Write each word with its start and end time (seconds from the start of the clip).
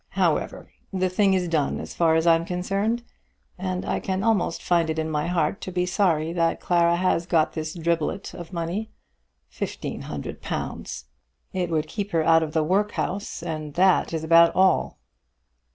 However, 0.15 0.71
the 0.91 1.09
thing 1.11 1.35
is 1.35 1.47
done 1.47 1.79
as 1.79 1.93
far 1.93 2.15
as 2.15 2.25
I 2.25 2.33
am 2.33 2.43
concerned, 2.43 3.03
and 3.55 3.85
I 3.85 3.99
can 3.99 4.23
almost 4.23 4.63
find 4.63 4.89
it 4.89 4.97
in 4.97 5.11
my 5.11 5.27
heart 5.27 5.61
to 5.61 5.71
be 5.71 5.85
sorry 5.85 6.33
that 6.33 6.59
Clara 6.59 6.95
has 6.95 7.27
got 7.27 7.53
this 7.53 7.75
driblet 7.75 8.33
of 8.33 8.51
money. 8.51 8.89
Fifteen 9.47 10.01
hundred 10.01 10.41
pounds! 10.41 11.05
It 11.53 11.69
would 11.69 11.87
keep 11.87 12.09
her 12.13 12.23
out 12.23 12.41
of 12.41 12.53
the 12.53 12.63
workhouse, 12.63 13.43
and 13.43 13.75
that 13.75 14.11
is 14.11 14.23
about 14.23 14.55
all." 14.55 14.97